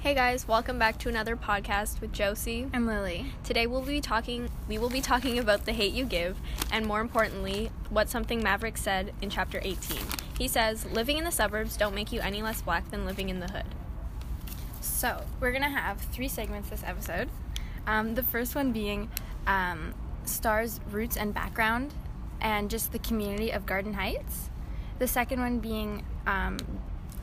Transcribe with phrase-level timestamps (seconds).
[0.00, 2.68] Hey guys, welcome back to another podcast with Josie.
[2.72, 3.32] and Lily.
[3.42, 6.38] Today we'll be talking we will be talking about The Hate U Give
[6.70, 9.98] and more importantly, what something Maverick said in chapter 18.
[10.38, 13.40] He says, "Living in the suburbs don't make you any less black than living in
[13.40, 13.74] the hood."
[14.80, 17.28] So we're gonna have three segments this episode.
[17.84, 19.10] Um, the first one being
[19.48, 19.94] um,
[20.24, 21.92] Starr's roots and background,
[22.40, 24.48] and just the community of Garden Heights.
[25.00, 26.58] The second one being um,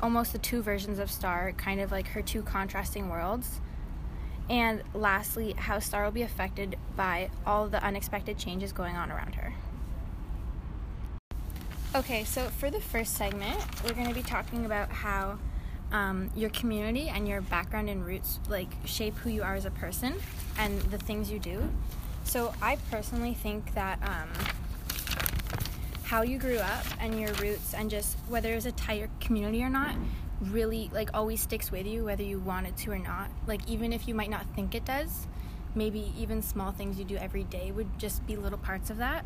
[0.02, 3.60] almost the two versions of Starr, kind of like her two contrasting worlds.
[4.50, 9.36] And lastly, how Starr will be affected by all the unexpected changes going on around
[9.36, 9.54] her.
[11.96, 15.40] Okay, so for the first segment, we're going to be talking about how
[15.92, 19.72] um, your community and your background and roots like shape who you are as a
[19.72, 20.14] person
[20.58, 21.70] and the things you do.
[22.26, 24.30] So I personally think that um,
[26.06, 29.70] how you grew up and your roots and just whether it's a tight community or
[29.70, 29.96] not
[30.42, 33.30] really like always sticks with you whether you want it to or not.
[33.48, 35.28] Like even if you might not think it does,
[35.74, 39.26] maybe even small things you do every day would just be little parts of that.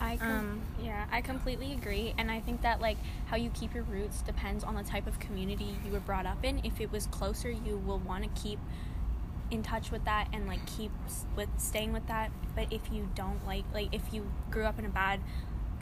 [0.00, 3.72] I com- Um, yeah, I completely agree, and I think that like how you keep
[3.74, 6.60] your roots depends on the type of community you were brought up in.
[6.64, 8.58] If it was closer, you will want to keep
[9.50, 12.32] in touch with that and like keep s- with staying with that.
[12.56, 15.20] But if you don't like like if you grew up in a bad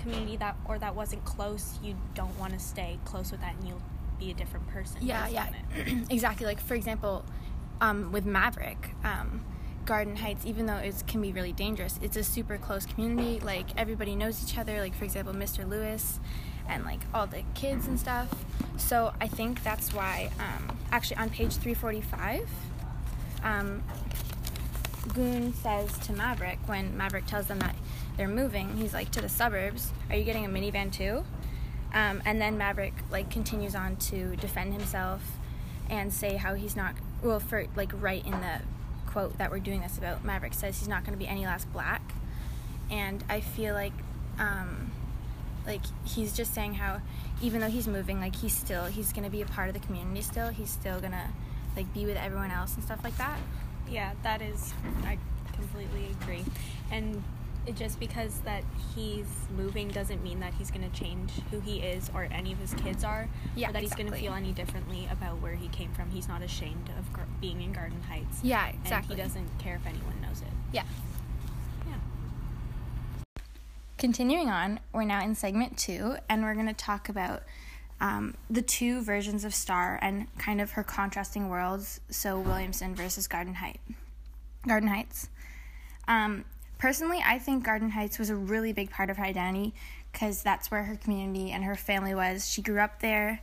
[0.03, 3.69] community that or that wasn't close, you don't want to stay close with that, and
[3.69, 3.83] you'll
[4.19, 4.99] be a different person.
[5.01, 5.49] Yeah, yeah,
[6.11, 6.47] exactly.
[6.47, 7.25] Like for example,
[7.81, 9.45] um, with Maverick, um,
[9.85, 13.41] Garden Heights, even though it can be really dangerous, it's a super close community.
[13.41, 14.81] Like everybody knows each other.
[14.81, 15.69] Like for example, Mr.
[15.69, 16.21] Lewis,
[16.69, 18.29] and like all the kids and stuff.
[18.77, 20.31] So I think that's why.
[20.39, 22.49] Um, actually, on page three forty five.
[23.45, 23.83] Um,
[25.15, 27.75] Goon says to Maverick when Maverick tells them that
[28.23, 29.91] they're moving, he's like to the suburbs.
[30.09, 31.25] Are you getting a minivan too?
[31.93, 35.21] Um, and then Maverick like continues on to defend himself
[35.91, 38.61] and say how he's not well for like right in the
[39.07, 40.25] quote that we're doing this about.
[40.25, 42.01] Maverick says he's not going to be any less black,
[42.93, 43.93] and I feel like
[44.39, 44.93] um,
[45.67, 47.01] like he's just saying how
[47.43, 49.81] even though he's moving, like he's still he's going to be a part of the
[49.81, 50.23] community.
[50.23, 51.33] Still, he's still gonna
[51.75, 53.41] like be with everyone else and stuff like that.
[53.91, 54.73] Yeah, that is,
[55.05, 55.19] I
[55.55, 56.45] completely agree.
[56.93, 57.25] And
[57.75, 58.65] just because that
[58.95, 62.59] he's moving doesn't mean that he's going to change who he is or any of
[62.59, 63.29] his kids are.
[63.55, 66.11] Yeah, or that he's going to feel any differently about where he came from.
[66.11, 68.41] He's not ashamed of gar- being in Garden Heights.
[68.43, 69.15] Yeah, exactly.
[69.15, 70.49] And he doesn't care if anyone knows it.
[70.73, 70.83] Yeah.
[71.87, 71.95] Yeah.
[73.97, 77.45] Continuing on, we're now in segment two, and we're going to talk about
[78.01, 82.01] um, the two versions of Starr and kind of her contrasting worlds.
[82.11, 83.81] So Williamson versus Garden Height,
[84.67, 85.29] Garden Heights.
[86.09, 86.45] Um,
[86.83, 89.73] personally, I think Garden Heights was a really big part of her identity
[90.11, 92.51] because that's where her community and her family was.
[92.51, 93.41] She grew up there.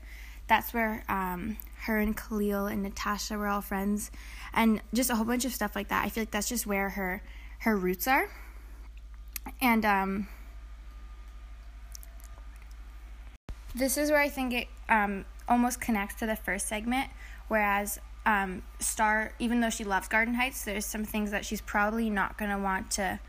[0.48, 4.12] That's where um, her and Khalil and Natasha were all friends,
[4.54, 6.06] and just a whole bunch of stuff like that.
[6.06, 7.24] I feel like that's just where her
[7.60, 8.30] her roots are.
[9.62, 10.28] And um,
[13.74, 17.10] this is where I think it um, almost connects to the first segment.
[17.48, 22.10] Whereas um, Starr, even though she loves Garden Heights, there's some things that she's probably
[22.10, 23.20] not going to want to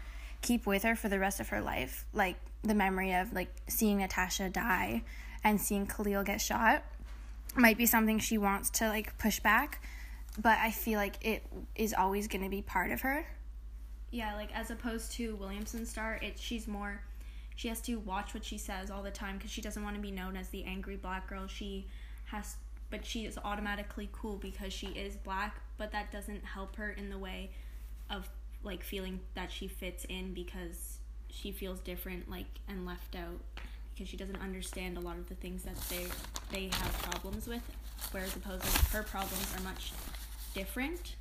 [0.43, 3.99] keep with her for the rest of her life, like the memory of like seeing
[3.99, 5.03] Natasha die
[5.43, 6.85] and seeing Khalil get shot.
[7.57, 9.83] Might be something she wants to like push back,
[10.41, 13.27] but I feel like it is always going to be part of her.
[14.11, 17.01] Yeah, like as opposed to Williamson Starr, it she's more
[17.61, 20.01] she has to watch what she says all the time because she doesn't want to
[20.01, 21.47] be known as the angry black girl.
[21.47, 21.87] She
[22.25, 22.57] has
[22.89, 27.11] but she is automatically cool because she is black, but that doesn't help her in
[27.11, 27.51] the way
[28.09, 28.29] of
[28.63, 30.99] like feeling that she fits in because
[31.29, 33.41] she feels different like and left out
[33.95, 36.07] because she doesn't understand a lot of the things that they
[36.51, 37.63] they have problems with
[38.11, 39.93] whereas opposed like her problems are much
[40.55, 41.17] different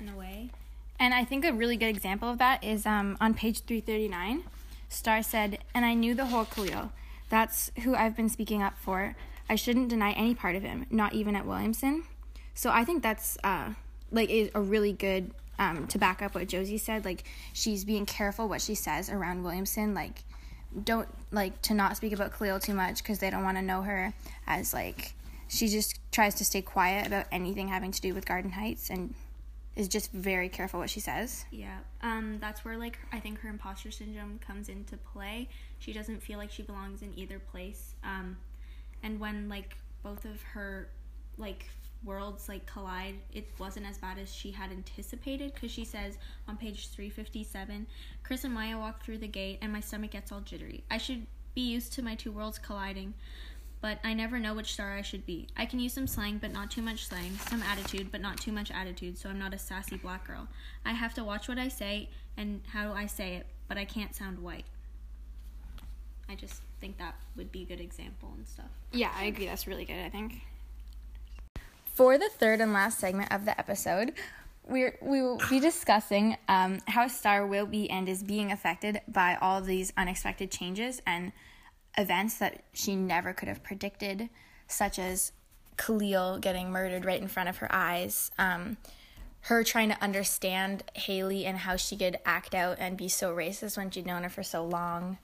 [0.00, 0.50] in a way.
[0.98, 4.44] And I think a really good example of that is um, on page 339.
[4.88, 6.92] Starr said, And I knew the whole Khalil.
[7.28, 9.14] That's who I've been speaking up for.
[9.48, 12.04] I shouldn't deny any part of him, not even at Williamson.
[12.54, 13.74] So I think that's uh,
[14.10, 17.04] like a really good um, to back up what Josie said.
[17.04, 19.94] Like she's being careful what she says around Williamson.
[19.94, 20.22] Like
[20.84, 23.82] don't like to not speak about Khalil too much because they don't want to know
[23.82, 24.12] her
[24.46, 25.14] as like
[25.48, 29.14] she just tries to stay quiet about anything having to do with Garden Heights and
[29.76, 31.44] is just very careful what she says.
[31.50, 35.48] Yeah, um, that's where like I think her imposter syndrome comes into play.
[35.78, 37.94] She doesn't feel like she belongs in either place.
[38.04, 38.36] Um,
[39.02, 40.88] and when like both of her
[41.38, 41.70] like
[42.04, 45.52] worlds like collide, it wasn't as bad as she had anticipated.
[45.54, 47.86] Because she says on page three fifty seven,
[48.22, 50.84] Chris and Maya walk through the gate, and my stomach gets all jittery.
[50.90, 53.14] I should be used to my two worlds colliding.
[53.80, 55.46] but I never know which star I should be.
[55.56, 58.50] I can use some slang, but not too much slang, some attitude, but not too
[58.50, 60.48] much attitude, so I'm not a sassy black girl.
[60.84, 64.14] I have to watch what I say and how I say it, but I can't
[64.16, 64.64] sound white.
[66.28, 68.70] I just think that would be a good example and stuff.
[68.92, 69.46] Yeah, I agree.
[69.46, 70.42] That's really good, I think.
[71.98, 74.12] For the third and last segment of the episode,
[74.64, 79.36] we're, we will be discussing um, how Starr will be and is being affected by
[79.40, 81.32] all these unexpected changes and
[81.96, 84.28] events that she never could have predicted,
[84.68, 85.32] such as
[85.76, 88.76] Khalil getting murdered right in front of her eyes, um,
[89.40, 93.76] her trying to understand Hailey and how she could act out and be so racist
[93.76, 95.18] when she'd known her for so long,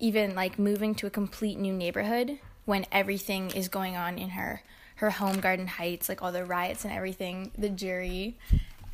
[0.00, 4.62] even like moving to a complete new neighborhood when everything is going on in her
[4.98, 8.36] her home garden heights like all the riots and everything the jury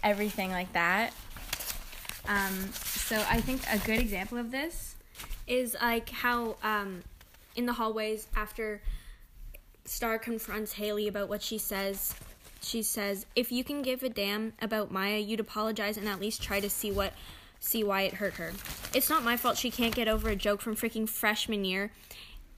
[0.03, 1.13] everything like that
[2.29, 4.97] um, so i think a good example of this
[5.47, 7.03] is like how um,
[7.57, 8.81] in the hallways after
[9.85, 12.15] Starr confronts Hailey about what she says.
[12.63, 16.43] She says, "If you can give a damn about Maya, you'd apologize and at least
[16.43, 17.13] try to see what
[17.61, 18.53] see why it hurt her.
[18.93, 21.93] It's not my fault she can't get over a joke from freaking freshman year.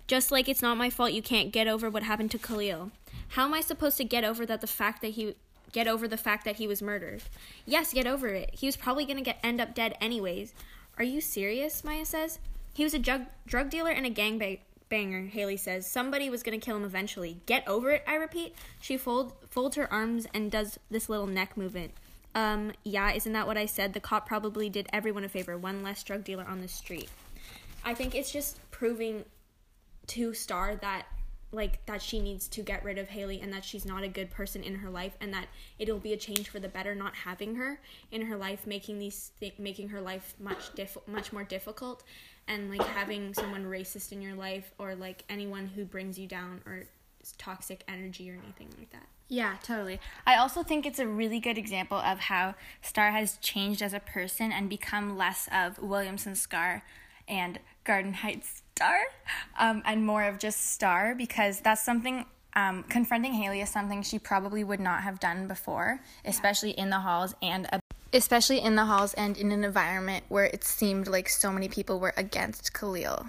[0.06, 2.90] Just like it's not my fault you can't get over what happened to Khalil.
[3.28, 5.34] How am I supposed to get over that the fact that he
[5.72, 7.22] get over the fact that he was murdered?
[7.64, 8.50] Yes, get over it.
[8.52, 10.54] He was probably going to get end up dead anyways.
[10.98, 11.84] Are you serious?
[11.84, 12.38] Maya says.
[12.74, 15.86] He was a drug drug dealer and a gangbang banger, Hailey says.
[15.86, 17.38] Somebody was going to kill him eventually.
[17.46, 18.54] Get over it, I repeat.
[18.80, 21.92] She fold, folds her arms and does this little neck movement.
[22.34, 23.94] Um, yeah, isn't that what I said?
[23.94, 25.56] The cop probably did everyone a favor.
[25.56, 27.08] One less drug dealer on the street.
[27.84, 29.24] I think it's just proving
[30.08, 31.06] to Starr that
[31.52, 34.30] like that she needs to get rid of Hailey and that she's not a good
[34.30, 35.46] person in her life and that
[35.78, 39.32] it'll be a change for the better not having her in her life making these
[39.40, 42.02] th- making her life much diff- much more difficult
[42.48, 46.60] and like having someone racist in your life or like anyone who brings you down
[46.66, 46.84] or
[47.38, 49.06] toxic energy or anything like that.
[49.28, 49.98] Yeah, totally.
[50.24, 53.98] I also think it's a really good example of how Starr has changed as a
[53.98, 56.84] person and become less of Williamson Starr
[57.28, 59.00] and Garden Heights Starr
[59.58, 62.26] um, and more of just Starr because that's something.
[62.54, 67.00] Um, confronting Hailey is something she probably would not have done before, especially in the
[67.00, 67.80] halls and a
[68.12, 72.00] especially in the halls and in an environment where it seemed like so many people
[72.00, 73.26] were against Khalil.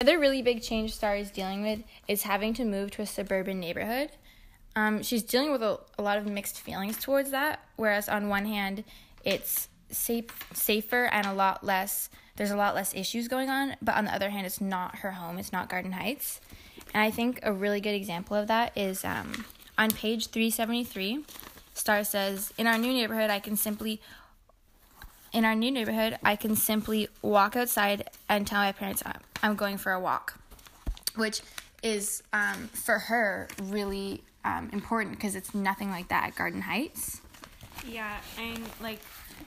[0.00, 3.60] Another really big change Starr is dealing with is having to move to a suburban
[3.60, 4.10] neighborhood.
[4.74, 8.44] Um, she's dealing with a, a, lot of mixed feelings towards that, whereas on one
[8.44, 8.84] hand,
[9.24, 13.96] it's safe, safer and a lot less, there's a lot less issues going on, but
[13.96, 16.40] on the other hand, it's not her home, it's not Garden Heights.
[16.92, 19.44] And I think a really good example of that is um,
[19.78, 21.24] on page 373
[21.76, 24.00] Starr says, "In our new neighborhood, I can simply
[25.32, 29.02] in our new neighborhood, I can simply walk outside and tell my parents
[29.42, 30.40] I'm going for a walk,"
[31.16, 31.42] which
[31.82, 37.20] is um, for her really um, important because it's nothing like that at Garden Heights.
[37.86, 39.00] Yeah, and like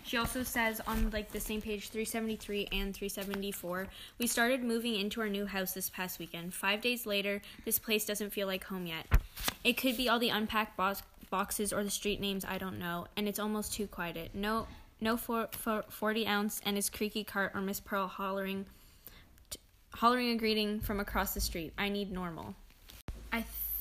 [0.03, 3.87] she also says on like the same page 373 and 374,
[4.17, 6.53] we started moving into our new house this past weekend.
[6.53, 9.05] 5 days later, this place doesn't feel like home yet.
[9.63, 13.07] It could be all the unpacked box boxes or the street names I don't know,
[13.15, 14.31] and it's almost too quiet.
[14.33, 14.67] No,
[14.99, 18.65] no for, for 40 ounce and his creaky cart or Miss Pearl hollering,
[19.49, 19.59] t-
[19.93, 21.73] hollering a greeting from across the street.
[21.77, 22.55] I need normal.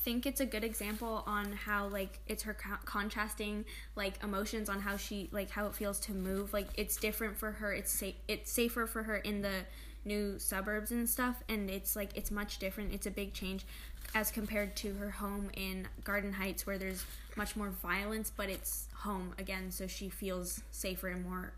[0.08, 4.70] I think it's a good example on how like it's her co- contrasting like emotions
[4.70, 6.54] on how she like how it feels to move.
[6.54, 7.74] Like it's different for her.
[7.74, 8.14] It's safe.
[8.26, 9.66] It's safer for her in the
[10.06, 13.66] new suburbs and stuff and it's like it's much different it's a big change
[14.14, 17.04] as compared to her home in garden heights where there's
[17.36, 21.52] much more violence, but it's home again, so she feels safer and more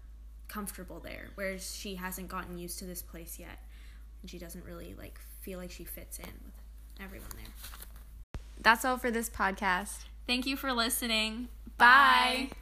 [0.49, 1.29] comfortable there.
[1.37, 3.61] Whereas she hasn't gotten used to this place yet,
[4.23, 6.55] and she doesn't really like feel like she fits in with
[7.01, 7.90] everyone there.
[8.63, 10.05] That's all for this podcast.
[10.27, 11.49] Thank you for listening.
[11.79, 12.49] Bye.
[12.51, 12.57] Bye.